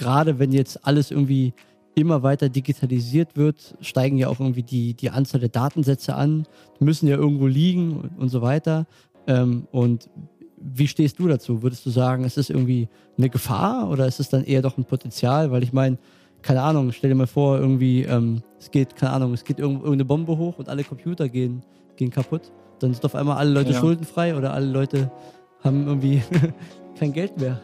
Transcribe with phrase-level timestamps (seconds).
[0.00, 1.52] gerade wenn jetzt alles irgendwie
[1.94, 6.46] immer weiter digitalisiert wird, steigen ja auch irgendwie die, die Anzahl der Datensätze an,
[6.78, 8.86] müssen ja irgendwo liegen und, so weiter.
[9.26, 10.08] Ähm, und
[10.56, 11.62] wie stehst du dazu?
[11.62, 12.88] Würdest du sagen, ist es irgendwie
[13.18, 15.50] eine Gefahr oder ist es dann eher doch ein Potenzial?
[15.50, 15.98] Weil ich meine,
[16.40, 20.06] keine Ahnung, stell dir mal vor, irgendwie, ähm, es geht, keine Ahnung, es geht irgendeine
[20.06, 21.62] Bombe hoch und alle Computer gehen,
[21.96, 22.52] gehen kaputt.
[22.78, 23.80] Dann sind auf einmal alle Leute ja.
[23.80, 25.10] schuldenfrei oder alle Leute
[25.62, 26.22] haben irgendwie
[26.98, 27.60] kein Geld mehr.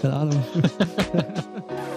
[0.00, 0.44] Keine Ahnung.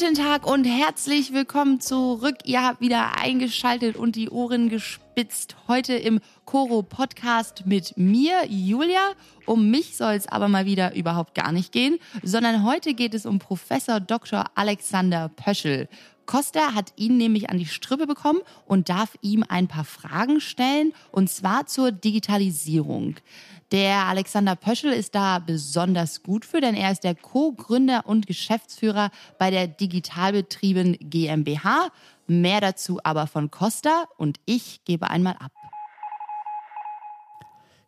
[0.00, 2.36] Guten Tag und herzlich willkommen zurück.
[2.44, 5.56] Ihr habt wieder eingeschaltet und die Ohren gespitzt.
[5.68, 9.10] Heute im Coro Podcast mit mir, Julia.
[9.44, 13.26] Um mich soll es aber mal wieder überhaupt gar nicht gehen, sondern heute geht es
[13.26, 14.46] um Professor Dr.
[14.54, 15.86] Alexander Pöschel.
[16.24, 20.94] Costa hat ihn nämlich an die Strippe bekommen und darf ihm ein paar Fragen stellen,
[21.10, 23.16] und zwar zur Digitalisierung.
[23.72, 29.12] Der Alexander Pöschel ist da besonders gut für, denn er ist der Co-Gründer und Geschäftsführer
[29.38, 31.90] bei der Digitalbetrieben GmbH.
[32.26, 35.52] Mehr dazu aber von Costa und ich gebe einmal ab.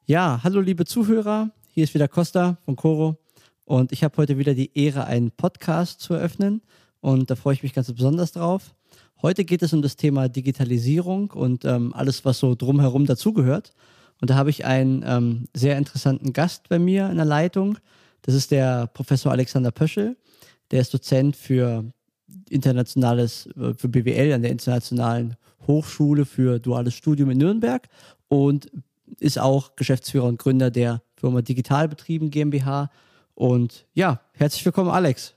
[0.06, 3.16] Ja, hallo liebe Zuhörer, hier ist wieder Costa von Coro
[3.64, 6.62] und ich habe heute wieder die Ehre, einen Podcast zu eröffnen
[7.00, 8.72] und da freue ich mich ganz besonders drauf.
[9.20, 13.72] Heute geht es um das Thema Digitalisierung und ähm, alles, was so drumherum dazugehört.
[14.22, 17.78] Und da habe ich einen ähm, sehr interessanten Gast bei mir in der Leitung.
[18.22, 20.16] Das ist der Professor Alexander Pöschel.
[20.70, 21.84] Der ist Dozent für
[22.48, 27.88] internationales, äh, für BWL an der Internationalen Hochschule für duales Studium in Nürnberg
[28.28, 28.70] und
[29.18, 32.90] ist auch Geschäftsführer und Gründer der Firma Digitalbetrieben GmbH.
[33.34, 35.34] Und ja, herzlich willkommen, Alex.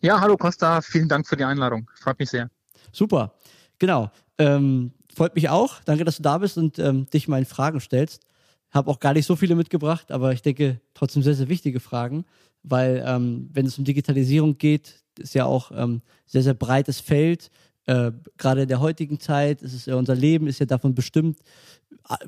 [0.00, 1.88] Ja, hallo Costa, vielen Dank für die Einladung.
[1.94, 2.50] Freut mich sehr.
[2.90, 3.32] Super.
[3.78, 4.10] Genau.
[4.38, 5.80] Ähm, freut mich auch.
[5.84, 8.22] Danke, dass du da bist und ähm, dich meine Fragen stellst.
[8.70, 12.24] Habe auch gar nicht so viele mitgebracht, aber ich denke trotzdem sehr, sehr wichtige Fragen,
[12.62, 17.50] weil ähm, wenn es um Digitalisierung geht, ist ja auch ähm, sehr, sehr breites Feld.
[17.86, 21.40] Äh, Gerade in der heutigen Zeit ist es unser Leben ist ja davon bestimmt,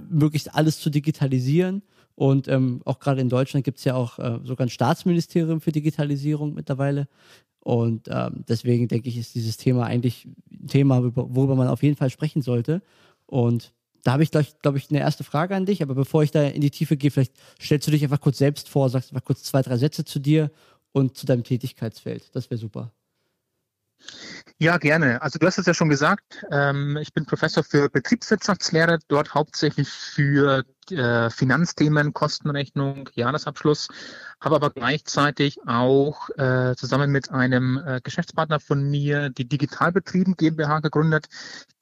[0.09, 1.83] möglichst alles zu digitalisieren.
[2.15, 5.73] Und ähm, auch gerade in Deutschland gibt es ja auch äh, sogar ein Staatsministerium für
[5.73, 7.09] Digitalisierung mittlerweile.
[7.63, 11.97] Und ähm, deswegen denke ich, ist dieses Thema eigentlich ein Thema, worüber man auf jeden
[11.97, 12.83] Fall sprechen sollte.
[13.27, 15.81] Und da habe ich, glaube glaub ich, eine erste Frage an dich.
[15.83, 18.69] Aber bevor ich da in die Tiefe gehe, vielleicht stellst du dich einfach kurz selbst
[18.69, 20.51] vor, sagst einfach kurz zwei, drei Sätze zu dir
[20.91, 22.35] und zu deinem Tätigkeitsfeld.
[22.35, 22.93] Das wäre super.
[24.59, 25.21] Ja, gerne.
[25.23, 29.89] Also du hast es ja schon gesagt, ähm, ich bin Professor für Betriebswirtschaftslehre, dort hauptsächlich
[29.89, 33.89] für äh, Finanzthemen, Kostenrechnung, Jahresabschluss,
[34.41, 40.79] habe aber gleichzeitig auch äh, zusammen mit einem äh, Geschäftspartner von mir die Digitalbetrieben GmbH
[40.79, 41.27] gegründet.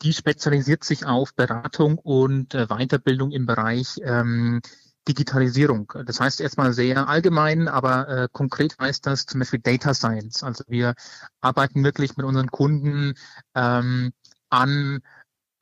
[0.00, 4.62] Die spezialisiert sich auf Beratung und äh, Weiterbildung im Bereich ähm,
[5.08, 5.92] Digitalisierung.
[6.06, 10.42] Das heißt erstmal sehr allgemein, aber äh, konkret heißt das zum Beispiel Data Science.
[10.42, 10.94] Also wir
[11.40, 13.14] arbeiten wirklich mit unseren Kunden
[13.54, 14.12] ähm,
[14.50, 15.00] an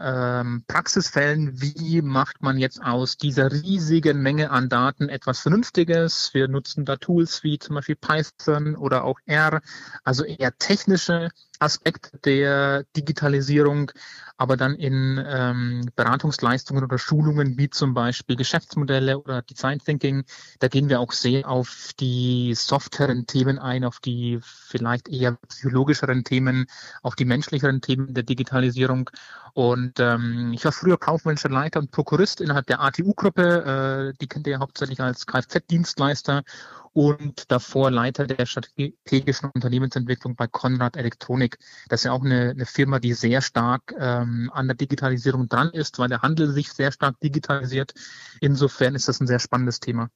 [0.00, 6.32] ähm, Praxisfällen, wie macht man jetzt aus dieser riesigen Menge an Daten etwas Vernünftiges?
[6.34, 9.60] Wir nutzen da Tools wie zum Beispiel Python oder auch R,
[10.04, 13.90] also eher technische Aspekte der Digitalisierung,
[14.36, 20.24] aber dann in ähm, Beratungsleistungen oder Schulungen wie zum Beispiel Geschäftsmodelle oder Design Thinking,
[20.60, 26.24] da gehen wir auch sehr auf die softeren Themen ein, auf die vielleicht eher psychologischeren
[26.24, 26.66] Themen,
[27.02, 29.10] auf die menschlicheren Themen der Digitalisierung.
[29.54, 34.46] Und ähm, ich war früher kaufmännischer Leiter und Prokurist innerhalb der ATU-Gruppe, äh, die kennt
[34.46, 36.44] ihr hauptsächlich als Kfz-Dienstleister
[36.92, 41.58] und davor Leiter der strategischen Unternehmensentwicklung bei Konrad Elektronik.
[41.88, 45.70] Das ist ja auch eine, eine Firma, die sehr stark ähm, an der Digitalisierung dran
[45.70, 47.94] ist, weil der Handel sich sehr stark digitalisiert.
[48.40, 50.10] Insofern ist das ein sehr spannendes Thema.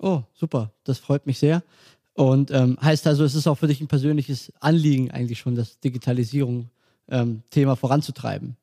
[0.00, 0.72] Oh, super.
[0.84, 1.62] Das freut mich sehr.
[2.14, 5.78] Und ähm, heißt also, es ist auch für dich ein persönliches Anliegen eigentlich schon, das
[5.80, 8.56] Digitalisierung-Thema ähm, voranzutreiben.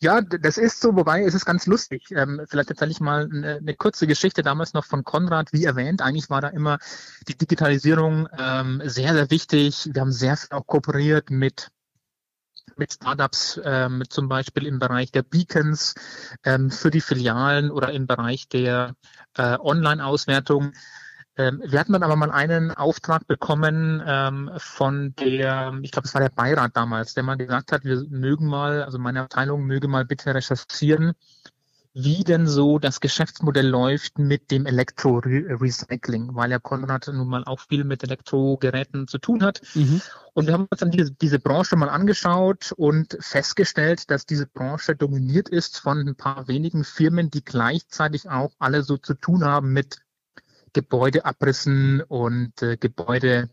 [0.00, 2.04] Ja, das ist so, wobei es ist ganz lustig.
[2.12, 6.02] Ähm, vielleicht erzähle ich mal eine, eine, kurze Geschichte damals noch von Konrad, wie erwähnt.
[6.02, 6.78] Eigentlich war da immer
[7.26, 9.90] die Digitalisierung ähm, sehr, sehr wichtig.
[9.92, 11.70] Wir haben sehr viel auch kooperiert mit
[12.76, 15.94] mit Startups, ähm, zum Beispiel im Bereich der Beacons
[16.44, 18.94] ähm, für die Filialen oder im Bereich der
[19.36, 20.72] äh, Online-Auswertung.
[21.38, 26.14] Ähm, wir hatten dann aber mal einen Auftrag bekommen ähm, von der, ich glaube, es
[26.14, 29.86] war der Beirat damals, der mal gesagt hat, wir mögen mal, also meine Abteilung möge
[29.86, 31.12] mal bitte recherchieren,
[31.94, 37.60] wie denn so das Geschäftsmodell läuft mit dem Elektro-Recycling, weil ja Konrad nun mal auch
[37.60, 39.62] viel mit Elektrogeräten zu tun hat.
[39.74, 40.02] Mhm.
[40.34, 44.96] Und wir haben uns dann diese, diese Branche mal angeschaut und festgestellt, dass diese Branche
[44.96, 49.72] dominiert ist von ein paar wenigen Firmen, die gleichzeitig auch alle so zu tun haben
[49.72, 49.98] mit
[50.72, 53.50] Gebäudeabrissen und äh, Gebäude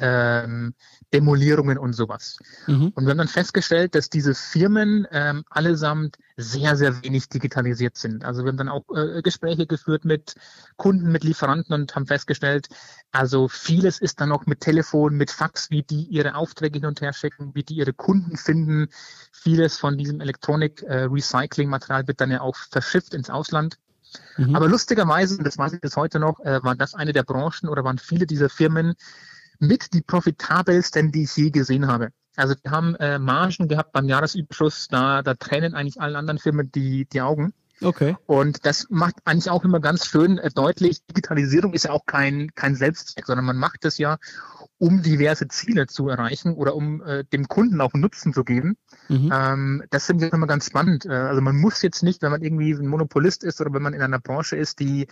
[0.00, 0.74] ähm,
[1.12, 2.38] Demolierungen und sowas.
[2.66, 2.92] Mhm.
[2.94, 8.24] Und wir haben dann festgestellt, dass diese Firmen ähm, allesamt sehr, sehr wenig digitalisiert sind.
[8.24, 10.34] Also wir haben dann auch äh, Gespräche geführt mit
[10.76, 12.68] Kunden, mit Lieferanten und haben festgestellt,
[13.12, 17.00] also vieles ist dann auch mit Telefon, mit Fax, wie die ihre Aufträge hin und
[17.00, 18.88] her schicken, wie die ihre Kunden finden.
[19.32, 23.78] Vieles von diesem Elektronik-Recycling-Material äh, wird dann ja auch verschifft ins Ausland.
[24.36, 24.54] Mhm.
[24.54, 27.84] Aber lustigerweise, das weiß ich bis heute noch, äh, war das eine der Branchen oder
[27.84, 28.94] waren viele dieser Firmen,
[29.58, 32.10] mit die profitabelsten, die ich je gesehen habe.
[32.36, 36.70] Also wir haben äh, Margen gehabt beim Jahresüberschuss, da, da tränen eigentlich allen anderen Firmen
[36.72, 37.52] die, die Augen.
[37.84, 38.16] Okay.
[38.26, 42.50] Und das macht eigentlich auch immer ganz schön äh, deutlich, Digitalisierung ist ja auch kein,
[42.54, 44.18] kein Selbstzweck, sondern man macht das ja,
[44.78, 48.76] um diverse Ziele zu erreichen oder um äh, dem Kunden auch einen Nutzen zu geben.
[49.08, 49.30] Mhm.
[49.32, 51.06] Ähm, das finde ich immer ganz spannend.
[51.06, 53.94] Äh, also man muss jetzt nicht, wenn man irgendwie ein Monopolist ist oder wenn man
[53.94, 55.06] in einer Branche ist, die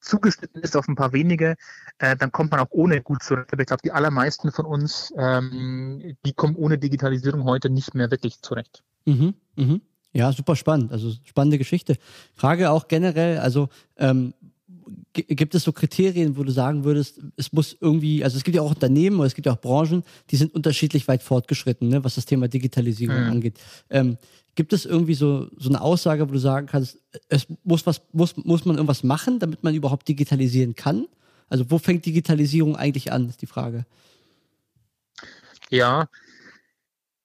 [0.00, 1.56] zugeschnitten ist auf ein paar wenige,
[1.98, 3.52] äh, dann kommt man auch ohne gut zurecht.
[3.52, 8.10] Aber ich glaube, die allermeisten von uns, ähm, die kommen ohne Digitalisierung heute nicht mehr
[8.10, 8.82] wirklich zurecht.
[9.06, 9.34] Mhm.
[9.56, 9.80] Mhm.
[10.16, 10.92] Ja, super spannend.
[10.92, 11.98] Also spannende Geschichte.
[12.34, 13.68] Frage auch generell, also
[13.98, 14.32] ähm,
[15.12, 18.62] gibt es so Kriterien, wo du sagen würdest, es muss irgendwie, also es gibt ja
[18.62, 22.14] auch Unternehmen oder es gibt ja auch Branchen, die sind unterschiedlich weit fortgeschritten, ne, was
[22.14, 23.30] das Thema Digitalisierung mhm.
[23.30, 23.60] angeht.
[23.90, 24.16] Ähm,
[24.54, 26.98] gibt es irgendwie so, so eine Aussage, wo du sagen kannst,
[27.28, 31.08] es muss was, muss, muss man irgendwas machen, damit man überhaupt digitalisieren kann?
[31.50, 33.84] Also wo fängt Digitalisierung eigentlich an, ist die Frage.
[35.68, 36.08] Ja,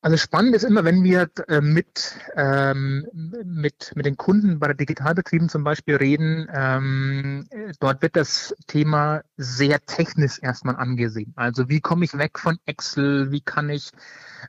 [0.03, 4.75] also spannend ist immer, wenn wir äh, mit, ähm, mit, mit den Kunden bei der
[4.75, 7.48] Digitalbetrieben zum Beispiel reden, ähm,
[7.80, 11.33] dort wird das Thema sehr technisch erstmal angesehen.
[11.36, 13.92] Also wie komme ich weg von Excel, wie kann ich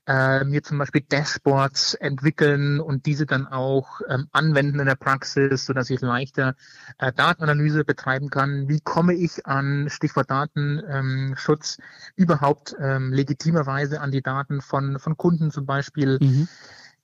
[0.06, 5.66] äh, mir zum Beispiel Dashboards entwickeln und diese dann auch ähm, anwenden in der Praxis,
[5.66, 6.54] sodass ich leichter
[6.98, 8.68] äh, Datenanalyse betreiben kann.
[8.68, 11.84] Wie komme ich an Stichwort Datenschutz ähm,
[12.16, 16.18] überhaupt ähm, legitimerweise an die Daten von, von Kunden zum Beispiel?
[16.20, 16.48] Mhm.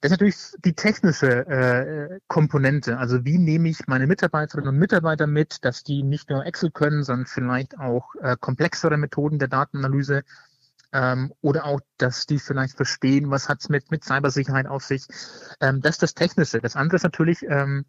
[0.01, 2.99] Das ist natürlich die technische äh, Komponente.
[2.99, 7.03] Also wie nehme ich meine Mitarbeiterinnen und Mitarbeiter mit, dass die nicht nur Excel können,
[7.03, 10.23] sondern vielleicht auch äh, komplexere Methoden der Datenanalyse
[10.93, 15.05] ähm, oder auch, dass die vielleicht verstehen, was hat's mit, mit Cybersicherheit auf sich.
[15.61, 16.61] Ähm, das ist das Technische.
[16.61, 17.85] Das andere ist natürlich, ähm,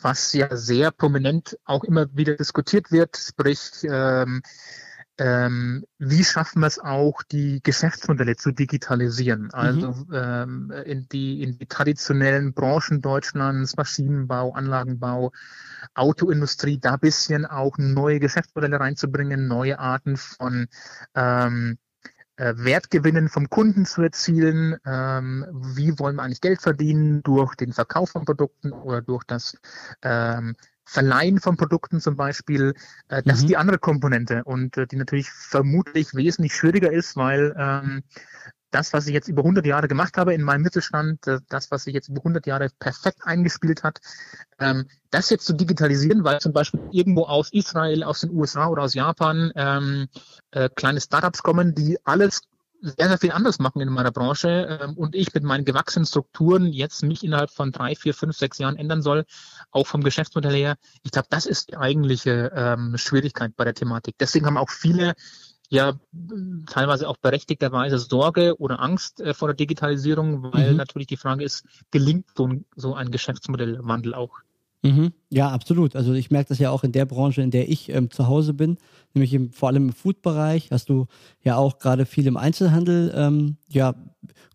[0.00, 4.42] was ja sehr prominent auch immer wieder diskutiert wird, sprich, ähm,
[5.18, 9.50] ähm, wie schaffen wir es auch, die Geschäftsmodelle zu digitalisieren?
[9.52, 10.06] Also mhm.
[10.12, 15.32] ähm, in, die, in die traditionellen Branchen Deutschlands, Maschinenbau, Anlagenbau,
[15.94, 20.66] Autoindustrie, da bisschen auch neue Geschäftsmodelle reinzubringen, neue Arten von
[21.14, 21.78] ähm,
[22.36, 24.76] äh, Wertgewinnen vom Kunden zu erzielen.
[24.84, 29.56] Ähm, wie wollen wir eigentlich Geld verdienen durch den Verkauf von Produkten oder durch das
[30.02, 32.74] ähm, Verleihen von Produkten zum Beispiel,
[33.08, 33.30] äh, das mhm.
[33.30, 38.02] ist die andere Komponente und äh, die natürlich vermutlich wesentlich schwieriger ist, weil ähm,
[38.70, 41.84] das, was ich jetzt über 100 Jahre gemacht habe in meinem Mittelstand, äh, das, was
[41.84, 44.00] sich jetzt über 100 Jahre perfekt eingespielt hat,
[44.58, 48.82] ähm, das jetzt zu digitalisieren, weil zum Beispiel irgendwo aus Israel, aus den USA oder
[48.82, 50.08] aus Japan ähm,
[50.52, 52.42] äh, kleine Startups kommen, die alles
[52.80, 56.66] sehr, sehr viel anders machen in meiner Branche ähm, und ich mit meinen gewachsenen Strukturen
[56.66, 59.24] jetzt mich innerhalb von drei, vier, fünf, sechs Jahren ändern soll,
[59.70, 60.76] auch vom Geschäftsmodell her.
[61.02, 64.16] Ich glaube, das ist die eigentliche ähm, Schwierigkeit bei der Thematik.
[64.18, 65.14] Deswegen haben auch viele
[65.68, 65.94] ja
[66.66, 70.76] teilweise auch berechtigterweise Sorge oder Angst äh, vor der Digitalisierung, weil mhm.
[70.76, 74.40] natürlich die Frage ist, gelingt so ein, so ein Geschäftsmodellwandel auch?
[74.86, 75.12] Mhm.
[75.30, 75.96] Ja, absolut.
[75.96, 78.54] Also ich merke das ja auch in der Branche, in der ich ähm, zu Hause
[78.54, 78.78] bin,
[79.14, 80.70] nämlich im, vor allem im Food-Bereich.
[80.70, 81.06] Hast du
[81.42, 83.94] ja auch gerade viel im Einzelhandel, ähm, ja,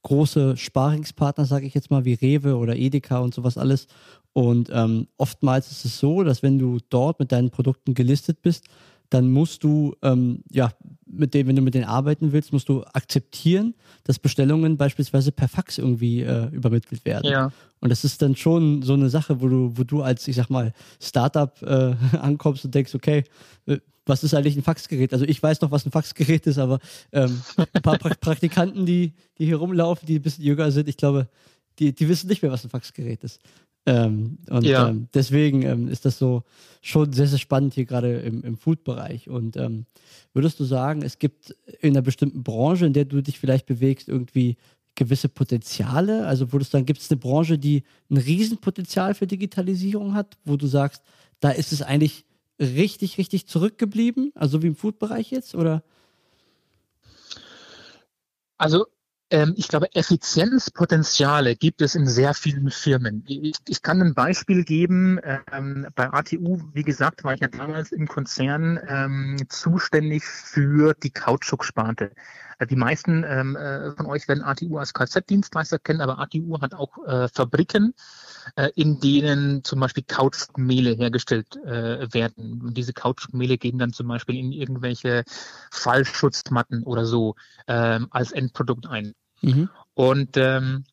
[0.03, 3.87] große Sparingspartner, sage ich jetzt mal, wie Rewe oder Edeka und sowas alles.
[4.33, 8.65] Und ähm, oftmals ist es so, dass wenn du dort mit deinen Produkten gelistet bist,
[9.11, 10.71] dann musst du, ähm, ja,
[11.05, 13.75] mit dem, wenn du mit denen arbeiten willst, musst du akzeptieren,
[14.05, 17.29] dass Bestellungen beispielsweise per Fax irgendwie äh, übermittelt werden.
[17.29, 17.51] Ja.
[17.81, 20.49] Und das ist dann schon so eine Sache, wo du, wo du als, ich sag
[20.49, 23.25] mal, Startup äh, ankommst und denkst, okay,
[23.65, 25.11] äh, was ist eigentlich ein Faxgerät?
[25.11, 26.79] Also ich weiß noch, was ein Faxgerät ist, aber
[27.11, 30.97] ähm, ein paar pra Praktikanten, die, die hier rumlaufen, die ein bisschen jünger sind, ich
[30.97, 31.27] glaube,
[31.79, 33.41] die, die wissen nicht mehr, was ein Faxgerät ist.
[33.85, 34.89] Ähm, und ja.
[34.89, 36.43] ähm, deswegen ähm, ist das so
[36.81, 39.29] schon sehr, sehr spannend hier gerade im, im Food-Bereich.
[39.29, 39.85] Und ähm,
[40.33, 44.07] würdest du sagen, es gibt in einer bestimmten Branche, in der du dich vielleicht bewegst,
[44.07, 44.57] irgendwie
[44.95, 46.27] gewisse Potenziale?
[46.27, 50.57] Also wo du dann, gibt es eine Branche, die ein Riesenpotenzial für Digitalisierung hat, wo
[50.57, 51.03] du sagst,
[51.39, 52.25] da ist es eigentlich
[52.59, 55.83] richtig, richtig zurückgeblieben, also wie im Food-Bereich jetzt, oder?
[58.57, 58.85] Also
[59.31, 63.23] ähm, ich glaube, Effizienzpotenziale gibt es in sehr vielen Firmen.
[63.27, 65.19] Ich, ich kann ein Beispiel geben.
[65.51, 71.11] Ähm, bei ATU, wie gesagt, war ich ja damals im Konzern ähm, zuständig für die
[71.11, 72.11] Kautschuk-Sparte.
[72.59, 76.73] Äh, die meisten ähm, äh, von euch werden ATU als KZ-Dienstleister kennen, aber ATU hat
[76.73, 77.93] auch äh, Fabriken,
[78.57, 82.61] äh, in denen zum Beispiel Kautschukmehle hergestellt äh, werden.
[82.61, 85.23] Und diese Kautschukmehle gehen dann zum Beispiel in irgendwelche
[85.71, 87.35] Fallschutzmatten oder so
[87.67, 89.13] als Endprodukt ein.
[89.41, 89.69] Mhm.
[89.93, 90.83] Und ähm,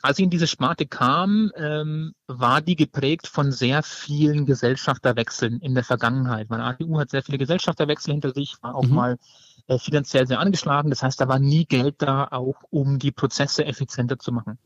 [0.00, 5.74] als ich in diese Sparte kam, ähm, war die geprägt von sehr vielen Gesellschafterwechseln in
[5.74, 6.50] der Vergangenheit.
[6.50, 8.94] Meine ATU hat sehr viele Gesellschafterwechsel hinter sich, war auch mhm.
[8.94, 9.18] mal
[9.66, 10.90] äh, finanziell sehr angeschlagen.
[10.90, 14.58] Das heißt, da war nie Geld da, auch um die Prozesse effizienter zu machen.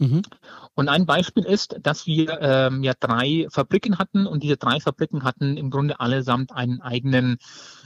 [0.00, 0.22] Mhm.
[0.74, 5.24] Und ein Beispiel ist, dass wir ähm, ja drei Fabriken hatten und diese drei Fabriken
[5.24, 7.36] hatten im Grunde allesamt einen eigenen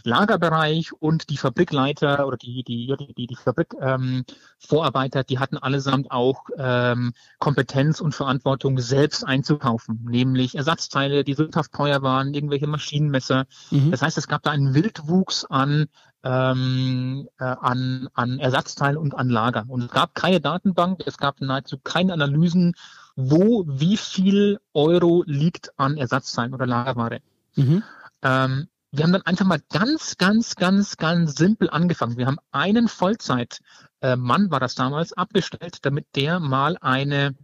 [0.04, 6.44] Lagerbereich und die Fabrikleiter oder die die die die Fabrikvorarbeiter, ähm, die hatten allesamt auch
[6.56, 13.46] ähm, Kompetenz und Verantwortung selbst einzukaufen, nämlich Ersatzteile, die sündhaft teuer waren, irgendwelche Maschinenmesser.
[13.72, 13.90] Mhm.
[13.90, 15.86] Das heißt, es gab da einen Wildwuchs an
[16.24, 19.64] ähm, äh, an, an Ersatzteilen und an Lager.
[19.68, 22.74] Und es gab keine Datenbank, es gab nahezu keine Analysen,
[23.14, 27.20] wo wie viel Euro liegt an Ersatzteilen oder Lagerware.
[27.54, 27.82] Mhm.
[28.22, 32.16] Ähm, wir haben dann einfach mal ganz, ganz, ganz, ganz simpel angefangen.
[32.16, 37.34] Wir haben einen Vollzeit-Mann, äh, war das damals, abgestellt, damit der mal eine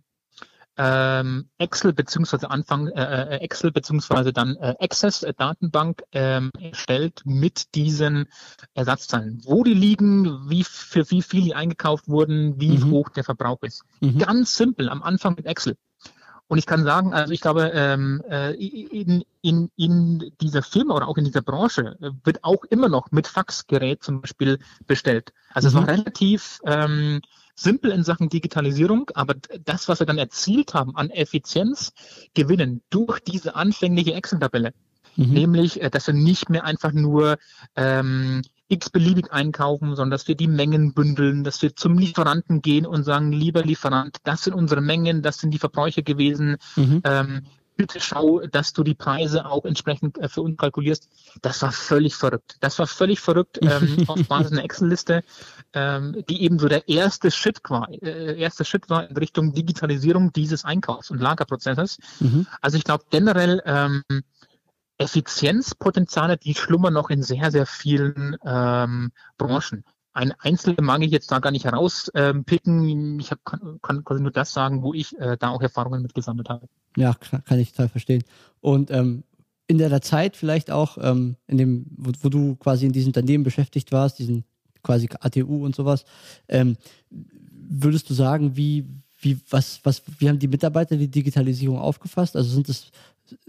[0.83, 7.21] ähm, Excel beziehungsweise Anfang äh, äh, Excel beziehungsweise dann äh, Access äh, Datenbank ähm, erstellt
[7.27, 8.29] mit diesen
[8.73, 9.43] Ersatzteilen.
[9.45, 12.93] Wo die liegen, wie für wie viel die eingekauft wurden, wie mhm.
[12.93, 13.83] hoch der Verbrauch ist.
[14.01, 14.21] Mhm.
[14.21, 15.77] Ganz simpel am Anfang mit Excel.
[16.51, 21.07] Und ich kann sagen, also ich glaube, ähm, äh, in, in, in dieser Firma oder
[21.07, 25.33] auch in dieser Branche wird auch immer noch mit Faxgerät zum Beispiel bestellt.
[25.55, 25.71] Also mhm.
[25.71, 25.89] es war mhm.
[26.01, 27.21] relativ ähm,
[27.55, 31.93] simpel in Sachen Digitalisierung, aber das, was wir dann erzielt haben an Effizienz,
[32.35, 34.75] gewinnen durch diese anfängliche Excel-Tabelle.
[35.15, 35.33] Mhm.
[35.33, 37.39] Nämlich, äh, dass wir nicht mehr einfach nur
[37.77, 43.05] ähm, x-beliebig einkaufen, sondern dass wir die Mengen bündeln, dass wir zum Lieferanten gehen und
[43.05, 46.57] sagen, lieber Lieferant, das sind unsere Mengen, das sind die Verbräuche gewesen.
[46.77, 47.03] Mhm.
[47.05, 47.43] Ähm,
[47.81, 51.09] bitte schau, dass du die Preise auch entsprechend äh, für uns kalkulierst.
[51.41, 52.57] Das war völlig verrückt.
[52.61, 55.23] Das war völlig verrückt ähm, auf Basis einer Excel-Liste,
[55.73, 60.31] ähm, die eben so der erste Schritt war, äh, erste Schritt war in Richtung Digitalisierung
[60.33, 61.99] dieses Einkaufs- und Lagerprozesses.
[62.21, 62.47] Mhm.
[62.61, 64.03] Also ich glaube generell ähm,
[65.01, 69.85] Effizienzpotenziale, die schlummern noch in sehr, sehr vielen ähm, Branchen.
[70.13, 72.89] Ein Einzelne mag ich jetzt da gar nicht herauspicken.
[72.89, 76.15] Ähm, ich hab, kann, kann nur das sagen, wo ich äh, da auch Erfahrungen mit
[76.15, 76.69] gesammelt habe.
[76.97, 78.25] Ja, kann ich total verstehen.
[78.61, 79.25] Und ähm,
[79.69, 83.45] in der Zeit vielleicht auch, ähm, in dem, wo, wo, du quasi in diesem Unternehmen
[83.45, 84.45] beschäftigt warst, diesen
[84.83, 86.05] quasi ATU und sowas,
[86.49, 86.77] ähm,
[87.09, 88.87] würdest du sagen, wie,
[89.21, 92.37] wie, was, was, wie haben die Mitarbeiter die Digitalisierung aufgefasst?
[92.37, 92.91] Also sind es,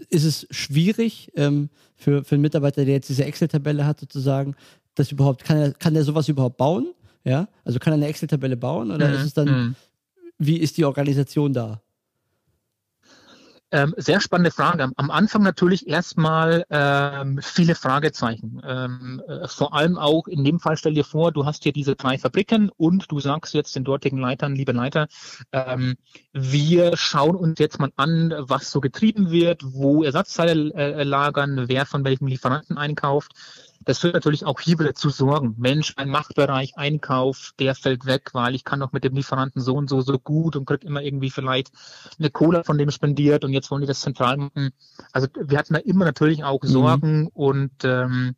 [0.08, 4.54] ist es schwierig ähm, für, für einen Mitarbeiter, der jetzt diese Excel-Tabelle hat, sozusagen,
[4.94, 6.92] das überhaupt, kann er, kann der sowas überhaupt bauen?
[7.24, 9.14] Ja, also kann er eine Excel-Tabelle bauen oder mhm.
[9.14, 9.74] ist es dann, mhm.
[10.38, 11.80] wie ist die Organisation da?
[13.74, 14.90] Ähm, sehr spannende Frage.
[14.96, 18.60] Am Anfang natürlich erstmal ähm, viele Fragezeichen.
[18.66, 21.96] Ähm, äh, vor allem auch in dem Fall stell dir vor, du hast hier diese
[21.96, 25.08] drei Fabriken und du sagst jetzt den dortigen Leitern, liebe Leiter,
[25.52, 25.94] ähm,
[26.34, 31.86] wir schauen uns jetzt mal an, was so getrieben wird, wo Ersatzteile äh, lagern, wer
[31.86, 33.32] von welchem Lieferanten einkauft.
[33.84, 35.54] Das führt natürlich auch hier wieder zu Sorgen.
[35.58, 39.74] Mensch, mein Machtbereich Einkauf, der fällt weg, weil ich kann doch mit dem Lieferanten so
[39.74, 41.72] und so so gut und krieg immer irgendwie vielleicht
[42.18, 44.70] eine Cola von dem spendiert und jetzt wollen die das zentral machen.
[45.12, 46.68] Also wir hatten da immer natürlich auch mhm.
[46.68, 47.30] Sorgen mhm.
[47.34, 48.34] und ähm,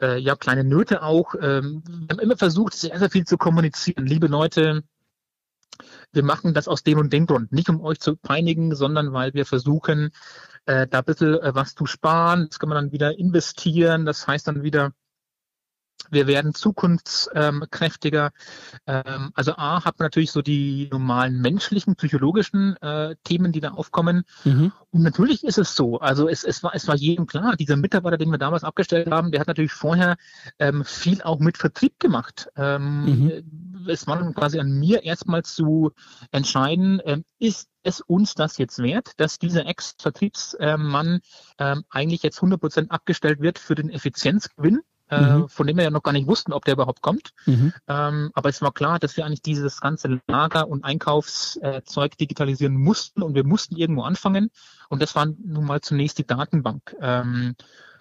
[0.00, 1.34] äh, ja, kleine Nöte auch.
[1.34, 4.06] Ähm, wir haben immer versucht, sehr, sehr viel zu kommunizieren.
[4.06, 4.82] Liebe Leute,
[6.12, 7.52] wir machen das aus dem und dem Grund.
[7.52, 10.10] Nicht um euch zu peinigen, sondern weil wir versuchen,
[10.66, 12.48] äh, da ein bisschen äh, was zu sparen.
[12.48, 14.04] Das kann man dann wieder investieren.
[14.04, 14.92] Das heißt dann wieder,
[16.10, 18.30] wir werden zukunftskräftiger.
[18.86, 23.70] Ähm, also A, hat man natürlich so die normalen menschlichen, psychologischen äh, Themen, die da
[23.70, 24.24] aufkommen.
[24.44, 24.72] Mhm.
[24.90, 26.00] Und natürlich ist es so.
[26.00, 29.30] Also es, es, war, es war jedem klar, dieser Mitarbeiter, den wir damals abgestellt haben,
[29.30, 30.16] der hat natürlich vorher
[30.58, 32.48] ähm, viel auch mit Vertrieb gemacht.
[32.56, 33.86] Ähm, mhm.
[33.88, 35.92] Es war dann quasi an mir erstmal zu
[36.32, 41.20] entscheiden, ähm, ist es uns das jetzt wert, dass dieser Ex-Vertriebsmann
[41.58, 44.80] ähm, eigentlich jetzt 100 Prozent abgestellt wird für den Effizienzgewinn?
[45.10, 45.48] Äh, mhm.
[45.48, 47.30] von dem wir ja noch gar nicht wussten, ob der überhaupt kommt.
[47.46, 47.72] Mhm.
[47.88, 53.22] Ähm, aber es war klar, dass wir eigentlich dieses ganze Lager- und Einkaufszeug digitalisieren mussten
[53.22, 54.50] und wir mussten irgendwo anfangen.
[54.88, 56.96] Und das war nun mal zunächst die Datenbank.
[57.00, 57.54] Ähm,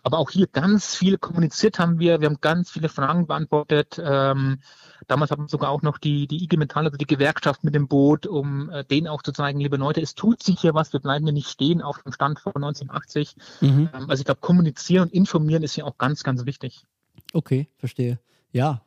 [0.04, 2.22] aber auch hier ganz viel kommuniziert haben wir.
[2.22, 4.02] Wir haben ganz viele Fragen beantwortet.
[4.04, 4.60] Ähm,
[5.08, 7.88] damals haben wir sogar auch noch die, die IG Metall, also die Gewerkschaft mit dem
[7.88, 11.00] Boot, um äh, denen auch zu zeigen, liebe Leute, es tut sich hier was, wir
[11.00, 13.36] bleiben hier nicht stehen auf dem Stand von 1980.
[13.62, 13.90] Mhm.
[13.94, 16.86] Ähm, also ich glaube, kommunizieren und informieren ist ja auch ganz, ganz wichtig.
[17.34, 18.20] Okay, verstehe.
[18.52, 18.82] Ja,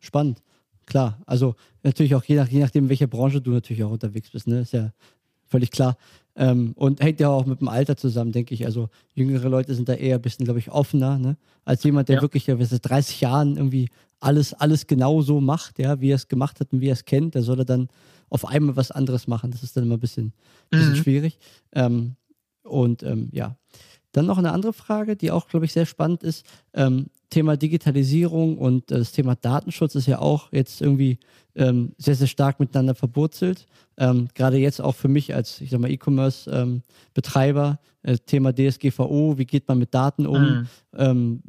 [0.00, 0.42] spannend.
[0.86, 4.30] Klar, also natürlich auch je, nach, je nachdem, in welcher Branche du natürlich auch unterwegs
[4.30, 4.60] bist, ne?
[4.60, 4.92] Ist ja
[5.46, 5.96] völlig klar.
[6.34, 8.64] Ähm, und hängt ja auch mit dem Alter zusammen, denke ich.
[8.64, 11.36] Also jüngere Leute sind da eher ein bisschen, glaube ich, offener, ne?
[11.64, 12.22] Als jemand, der ja.
[12.22, 16.28] wirklich ja, seit 30 Jahren irgendwie alles, alles genau so macht, ja, wie er es
[16.28, 17.88] gemacht hat und wie er es kennt, der soll er dann
[18.30, 19.50] auf einmal was anderes machen.
[19.50, 20.32] Das ist dann immer ein bisschen,
[20.70, 20.96] bisschen mhm.
[20.96, 21.38] schwierig.
[21.72, 22.16] Ähm,
[22.62, 23.56] und ähm, ja.
[24.12, 26.44] Dann noch eine andere Frage, die auch, glaube ich, sehr spannend ist.
[26.74, 31.18] Ähm, Thema Digitalisierung und das Thema Datenschutz ist ja auch jetzt irgendwie
[31.54, 33.66] ähm, sehr, sehr stark miteinander verwurzelt.
[33.96, 39.38] Ähm, Gerade jetzt auch für mich als, ich sag mal, E-Commerce-Betreiber, ähm, äh, Thema DSGVO,
[39.38, 40.42] wie geht man mit Daten um?
[40.42, 40.66] Mhm.
[40.94, 41.42] Ähm,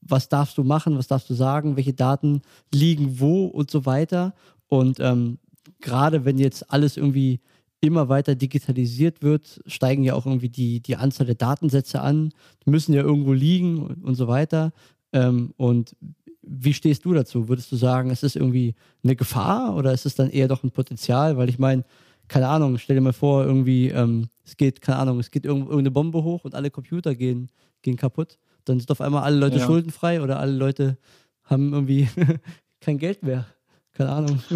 [0.00, 2.40] was darfst du machen, was darfst du sagen, welche Daten
[2.72, 4.34] liegen wo und so weiter.
[4.68, 5.38] Und ähm,
[5.80, 7.40] gerade wenn jetzt alles irgendwie
[7.80, 12.30] immer weiter digitalisiert wird, steigen ja auch irgendwie die, die Anzahl der Datensätze an,
[12.64, 14.72] die müssen ja irgendwo liegen und so weiter.
[15.16, 15.96] Ähm, und
[16.42, 17.48] wie stehst du dazu?
[17.48, 20.70] Würdest du sagen, es ist irgendwie eine Gefahr oder ist es dann eher doch ein
[20.70, 21.36] Potenzial?
[21.38, 21.84] Weil ich meine,
[22.28, 25.90] keine Ahnung, stell dir mal vor, irgendwie, ähm, es geht, keine Ahnung, es geht irgendeine
[25.90, 27.50] Bombe hoch und alle Computer gehen,
[27.82, 28.38] gehen kaputt.
[28.64, 29.64] Dann sind auf einmal alle Leute ja.
[29.64, 30.98] schuldenfrei oder alle Leute
[31.44, 32.08] haben irgendwie
[32.80, 33.46] kein Geld mehr.
[33.92, 34.42] Keine Ahnung.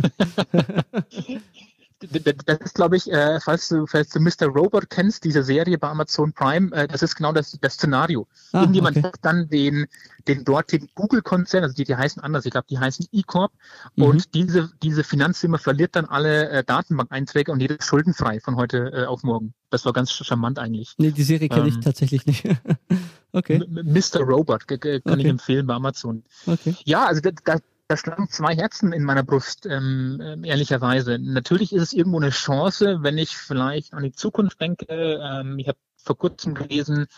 [2.00, 4.47] das ist, glaube ich, äh, falls, du, falls du Mr.
[4.47, 8.26] Robot kennst, diese Serie bei Amazon Prime, äh, das ist genau das, das Szenario.
[8.52, 9.07] Ah, Irgendjemand okay.
[9.07, 9.87] hat dann den,
[10.26, 13.52] den dortigen Google-Konzern, also die, die heißen anders, ich glaube, die heißen E-Corp,
[13.97, 14.04] mhm.
[14.04, 18.92] und diese, diese Finanzfirma verliert dann alle äh, Datenbank-Einträge und jeder ist schuldenfrei von heute
[18.92, 19.52] äh, auf morgen.
[19.69, 20.95] Das war ganz charmant eigentlich.
[20.99, 22.45] Nee, die Serie kenne ähm, ich tatsächlich nicht.
[23.33, 23.62] okay.
[23.69, 24.21] Mr.
[24.21, 25.00] Robot, kann okay.
[25.19, 26.25] ich empfehlen bei Amazon.
[26.47, 26.75] Okay.
[26.85, 27.59] Ja, also da, da,
[27.90, 31.18] da schlagen zwei Herzen in meiner Brust, ähm, ähm, ehrlicherweise.
[31.18, 34.87] Natürlich ist es irgendwo eine Chance, wenn ich vielleicht an die Zukunft denke.
[34.88, 37.09] Ähm, ich habe vor kurzem gelesen,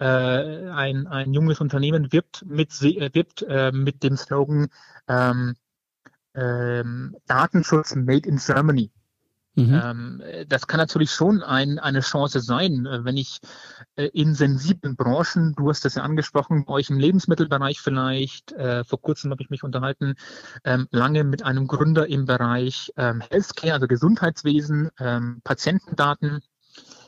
[0.00, 4.68] äh, ein, ein junges Unternehmen wirbt mit, äh, wirbt, äh, mit dem Slogan
[5.06, 5.54] ähm,
[6.34, 8.90] ähm, Datenschutz Made in Germany.
[9.58, 9.82] Mhm.
[9.82, 13.40] Ähm, das kann natürlich schon ein, eine Chance sein, äh, wenn ich
[13.96, 18.84] äh, in sensiblen Branchen, du hast das ja angesprochen, bei euch im Lebensmittelbereich vielleicht, äh,
[18.84, 20.14] vor kurzem habe ich mich unterhalten,
[20.62, 24.90] ähm, lange mit einem Gründer im Bereich ähm, Healthcare, also Gesundheitswesen,
[25.42, 26.40] Patientendaten.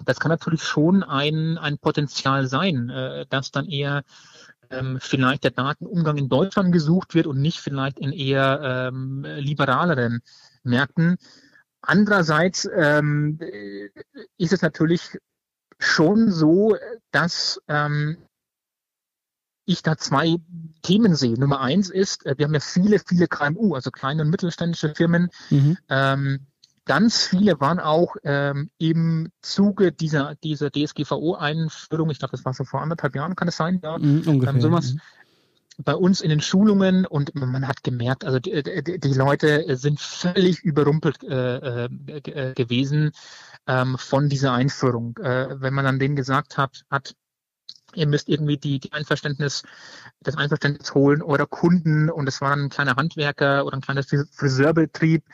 [0.04, 4.02] Das kann natürlich schon ein, ein Potenzial sein, dass dann eher
[4.98, 10.20] vielleicht der Datenumgang in Deutschland gesucht wird und nicht vielleicht in eher liberaleren
[10.62, 11.16] Märkten.
[11.82, 13.38] Andererseits ähm,
[14.36, 15.18] ist es natürlich
[15.78, 16.76] schon so,
[17.10, 18.18] dass ähm,
[19.64, 20.36] ich da zwei
[20.82, 21.38] Themen sehe.
[21.38, 25.30] Nummer eins ist, äh, wir haben ja viele, viele KMU, also kleine und mittelständische Firmen.
[25.48, 25.78] Mhm.
[25.88, 26.46] Ähm,
[26.84, 32.64] ganz viele waren auch ähm, im Zuge dieser, dieser DSGVO-Einführung, ich glaube, das war so
[32.64, 34.96] vor anderthalb Jahren, kann es sein, ja, mhm, ungefähr, ähm, sowas,
[35.84, 40.00] bei uns in den Schulungen und man hat gemerkt, also die, die, die Leute sind
[40.00, 43.12] völlig überrumpelt äh, äh, gewesen
[43.66, 45.16] ähm, von dieser Einführung.
[45.18, 47.14] Äh, wenn man dann denen gesagt hat, hat
[47.94, 49.62] ihr müsst irgendwie die, die Einverständnis,
[50.20, 55.24] das Einverständnis holen eurer Kunden und es war ein kleiner Handwerker oder ein kleiner Friseurbetrieb,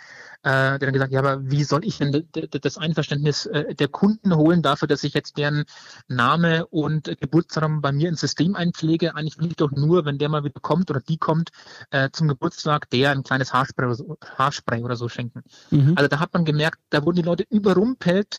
[0.47, 4.37] äh, der dann gesagt, ja, aber wie soll ich denn das Einverständnis äh, der Kunden
[4.37, 5.65] holen dafür, dass ich jetzt deren
[6.07, 9.17] Name und Geburtsdatum bei mir ins System einpflege?
[9.17, 11.51] Eigentlich will ich doch nur, wenn der mal wieder kommt oder die kommt
[11.91, 15.43] äh, zum Geburtstag, der ein kleines Haarspray oder so, Haarspray oder so schenken.
[15.73, 15.95] Mhm.
[15.97, 18.37] Also da hat man gemerkt, da wurden die Leute überrumpelt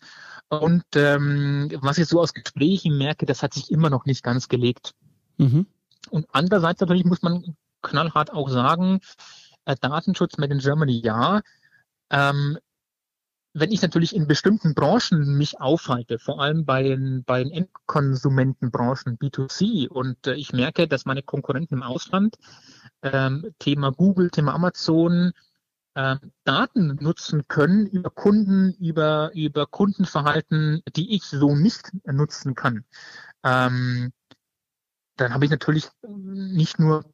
[0.47, 4.47] und ähm, was ich so aus Gesprächen merke, das hat sich immer noch nicht ganz
[4.47, 4.93] gelegt.
[5.35, 5.67] Mhm.
[6.09, 9.01] Und andererseits natürlich muss man knallhart auch sagen,
[9.65, 11.41] äh, Datenschutz Made in Germany ja,
[12.09, 12.57] ähm,
[13.53, 19.17] wenn ich natürlich in bestimmten Branchen mich aufhalte, vor allem bei den, bei den Endkonsumentenbranchen
[19.17, 22.37] B2C und äh, ich merke, dass meine Konkurrenten im Ausland
[23.01, 25.31] ähm, Thema Google, Thema Amazon
[25.95, 32.85] äh, Daten nutzen können über Kunden, über, über Kundenverhalten, die ich so nicht nutzen kann,
[33.43, 34.11] ähm,
[35.15, 37.05] dann habe ich natürlich nicht nur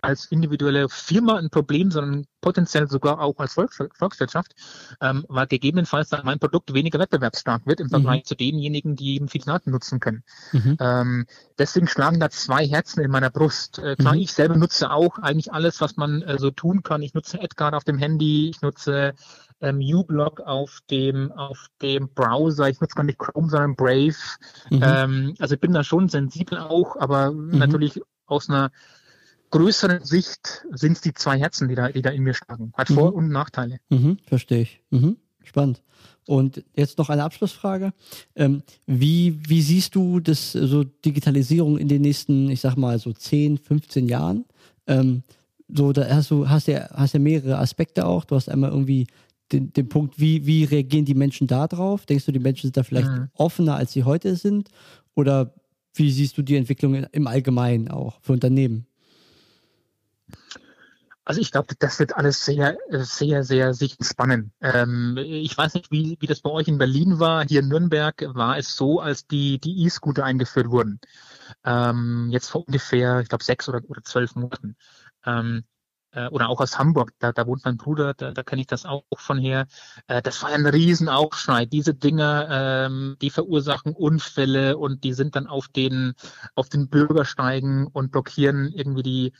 [0.00, 4.54] als individuelle Firma ein Problem, sondern potenziell sogar auch als Volks Volkswirtschaft,
[5.00, 8.26] ähm, weil gegebenenfalls dann mein Produkt weniger wettbewerbsstark wird im Vergleich mhm.
[8.26, 10.22] zu denjenigen, die eben viele Daten nutzen können.
[10.52, 10.76] Mhm.
[10.80, 11.26] Ähm,
[11.58, 13.78] deswegen schlagen da zwei Herzen in meiner Brust.
[13.78, 14.20] Äh, klar, mhm.
[14.20, 17.02] ich selber nutze auch eigentlich alles, was man äh, so tun kann.
[17.02, 19.14] Ich nutze Edgar auf dem Handy, ich nutze
[19.60, 22.68] ähm, uBlock auf dem auf dem Browser.
[22.68, 24.16] Ich nutze gar nicht Chrome, sondern Brave.
[24.70, 24.82] Mhm.
[24.82, 27.58] Ähm, also ich bin da schon sensibel auch, aber mhm.
[27.58, 28.70] natürlich aus einer
[29.52, 32.72] größeren Sicht sind es die zwei Herzen, die da, die da in mir schlagen.
[32.74, 33.16] Hat Vor- mhm.
[33.16, 33.78] und Nachteile.
[33.90, 34.80] Mhm, verstehe ich.
[34.90, 35.82] Mhm, spannend.
[36.26, 37.92] Und jetzt noch eine Abschlussfrage.
[38.34, 43.12] Ähm, wie, wie siehst du das so Digitalisierung in den nächsten, ich sag mal, so
[43.12, 44.44] 10, 15 Jahren?
[44.86, 45.22] Ähm,
[45.68, 48.24] so, da hast du, hast ja, hast ja mehrere Aspekte auch.
[48.24, 49.06] Du hast einmal irgendwie
[49.52, 52.06] den, den Punkt, wie, wie reagieren die Menschen da drauf?
[52.06, 53.28] Denkst du, die Menschen sind da vielleicht mhm.
[53.34, 54.70] offener, als sie heute sind?
[55.14, 55.54] Oder
[55.94, 58.86] wie siehst du die Entwicklung im Allgemeinen auch für Unternehmen?
[61.32, 64.52] Also ich glaube, das wird alles sehr, sehr, sehr sich spannen.
[64.60, 67.46] Ähm, ich weiß nicht, wie, wie das bei euch in Berlin war.
[67.48, 71.00] Hier in Nürnberg war es so, als die die E-Scooter eingeführt wurden.
[71.64, 74.76] Ähm, jetzt vor ungefähr, ich glaube, sechs oder, oder zwölf Monaten.
[75.24, 75.64] Ähm,
[76.10, 78.84] äh, oder auch aus Hamburg, da, da wohnt mein Bruder, da, da kenne ich das
[78.84, 79.68] auch von her.
[80.08, 81.64] Äh, das war ein Riesenaufschrei.
[81.64, 86.12] Diese Dinger, ähm, die verursachen Unfälle und die sind dann auf den
[86.54, 89.32] auf den Bürgersteigen und blockieren irgendwie die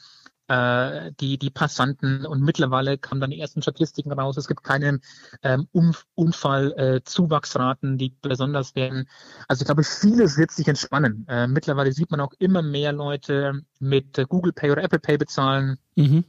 [0.53, 4.37] äh, die, die Passanten und mittlerweile kamen dann die ersten Statistiken raus.
[4.37, 5.01] Es gibt keine
[5.43, 5.67] ähm,
[6.15, 9.09] Unfallzuwachsraten, äh, die besonders werden.
[9.49, 11.25] Also ich glaube, vieles wird sich entspannen.
[11.27, 15.79] Äh, mittlerweile sieht man auch immer mehr Leute mit Google Pay oder Apple Pay bezahlen.
[15.97, 16.25] Mhm.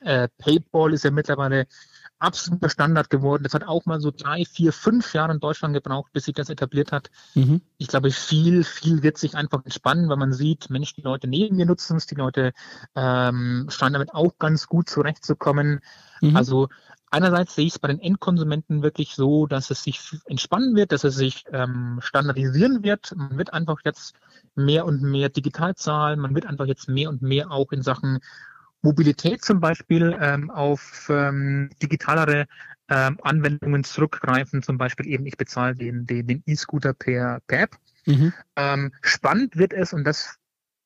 [0.00, 1.66] Äh, PayPal ist ja mittlerweile
[2.18, 3.42] absoluter Standard geworden.
[3.42, 6.50] Das hat auch mal so drei, vier, fünf Jahre in Deutschland gebraucht, bis sich das
[6.50, 7.10] etabliert hat.
[7.34, 7.62] Mhm.
[7.78, 11.56] Ich glaube, viel, viel wird sich einfach entspannen, weil man sieht, Mensch, die Leute neben
[11.56, 12.52] mir nutzen es, die Leute
[12.94, 15.80] ähm, scheinen damit auch ganz gut zurechtzukommen.
[16.20, 16.36] Mhm.
[16.36, 16.68] Also
[17.10, 21.04] einerseits sehe ich es bei den Endkonsumenten wirklich so, dass es sich entspannen wird, dass
[21.04, 23.14] es sich ähm, standardisieren wird.
[23.16, 24.14] Man wird einfach jetzt
[24.54, 28.18] mehr und mehr digital zahlen, man wird einfach jetzt mehr und mehr auch in Sachen
[28.88, 32.46] Mobilität zum Beispiel ähm, auf ähm, digitalere
[32.88, 37.76] ähm, Anwendungen zurückgreifen, zum Beispiel eben ich bezahle den E-Scooter per, per App.
[38.06, 38.32] Mhm.
[38.56, 40.38] Ähm, spannend wird es und das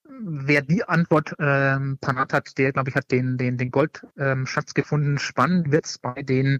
[0.05, 4.75] wer die Antwort ähm, parat hat, der glaube ich hat den den den Goldschatz ähm,
[4.75, 5.19] gefunden.
[5.19, 6.59] Spannend wird es bei den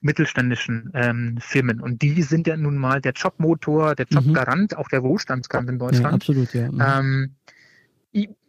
[0.00, 4.16] mittelständischen ähm, Firmen und die sind ja nun mal der Jobmotor, der mhm.
[4.16, 4.78] Jobgarant, mhm.
[4.78, 6.12] auch der Wohlstandsgarant in Deutschland.
[6.12, 6.72] Ja, absolut, ja.
[6.72, 6.80] Mhm.
[6.80, 7.34] Ähm,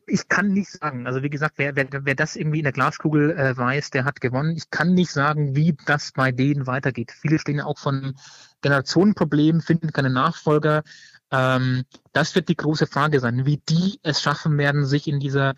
[0.10, 1.08] ich kann nicht sagen.
[1.08, 4.22] Also wie gesagt, wer, wer, wer das irgendwie in der Glaskugel äh, weiß, der hat
[4.22, 4.56] gewonnen.
[4.56, 7.12] Ich kann nicht sagen, wie das bei denen weitergeht.
[7.12, 8.16] Viele stehen ja auch von
[8.62, 10.84] Generationenproblemen, finden keine Nachfolger.
[11.32, 15.54] Ähm, das wird die große Frage sein, wie die es schaffen werden, sich in dieser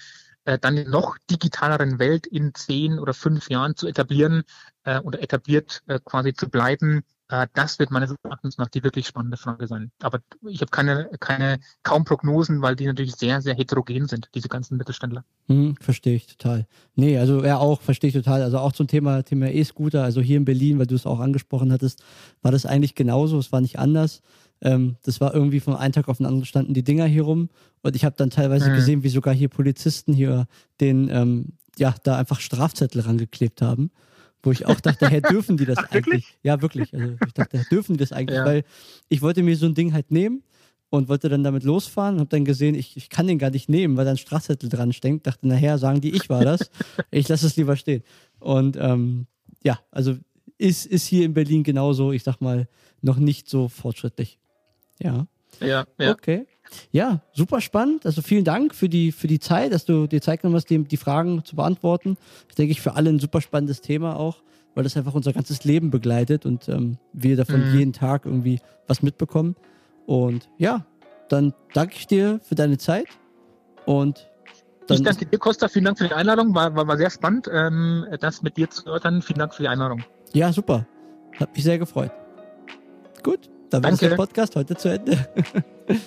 [0.46, 4.44] äh, dann noch digitaleren Welt in zehn oder fünf Jahren zu etablieren
[4.84, 7.04] äh, oder etabliert äh, quasi zu bleiben.
[7.32, 9.92] Äh, das wird meines Erachtens nach die wirklich spannende Frage sein.
[10.02, 14.50] Aber ich habe keine, keine, kaum Prognosen, weil die natürlich sehr, sehr heterogen sind, diese
[14.50, 15.24] ganzen Mittelständler.
[15.48, 16.68] Hm, verstehe ich total.
[16.96, 18.44] Nee, also ja auch, verstehe ich total.
[18.44, 21.72] Also auch zum Thema, Thema E-Scooter, also hier in Berlin, weil du es auch angesprochen
[21.72, 22.04] hattest,
[22.42, 24.22] war das eigentlich genauso, es war nicht anders.
[24.62, 27.50] Ähm, das war irgendwie von einem Tag auf den anderen standen die Dinger hier rum
[27.82, 28.76] und ich habe dann teilweise mhm.
[28.76, 30.48] gesehen, wie sogar hier Polizisten hier
[30.82, 33.90] den, ähm, ja, da einfach Strafzettel rangeklebt haben
[34.44, 36.06] wo ich auch dachte, Herr, dürfen die das Ach, eigentlich?
[36.06, 36.38] Wirklich?
[36.44, 36.94] Ja, wirklich.
[36.94, 38.38] Also ich dachte, dürfen die das eigentlich?
[38.38, 38.46] Ja.
[38.46, 38.64] Weil
[39.10, 40.44] ich wollte mir so ein Ding halt nehmen
[40.90, 43.70] und wollte dann damit losfahren und habe dann gesehen, ich, ich kann den gar nicht
[43.70, 45.28] nehmen, weil da ein Strafzettel dran steckt.
[45.28, 46.70] Dachte, nachher sagen die, ich war das.
[47.12, 48.04] ich lasse es lieber stehen.
[48.40, 49.28] Und ähm,
[49.64, 50.18] ja, also
[50.58, 52.68] ist, ist hier in Berlin genauso, ich sag mal,
[53.02, 54.40] noch nicht so fortschrittlich.
[55.00, 55.28] Ja.
[55.60, 56.12] Ja, ja.
[56.12, 56.46] Okay.
[56.92, 58.06] Ja, super spannend.
[58.06, 60.84] Also vielen Dank für die, für die Zeit, dass du dir Zeit genommen hast, die,
[60.84, 62.18] die Fragen zu beantworten.
[62.48, 64.38] Das denke ich für alle ein super spannendes Thema auch,
[64.76, 67.78] weil das einfach unser ganzes Leben begleitet und ähm, wir davon mhm.
[67.78, 69.56] jeden Tag irgendwie was mitbekommen.
[70.06, 70.86] Und ja,
[71.30, 73.08] dann danke ich dir für deine Zeit
[73.86, 74.28] und
[74.88, 75.68] dann ich danke dir, Costa.
[75.68, 76.54] Vielen Dank für die Einladung.
[76.54, 79.22] War, war, war sehr spannend, ähm, das mit dir zu erörtern.
[79.22, 80.04] Vielen Dank für die Einladung.
[80.34, 80.86] Ja, super.
[81.40, 82.12] Hat mich sehr gefreut.
[83.24, 85.18] Gut, dann war der Podcast heute zu Ende.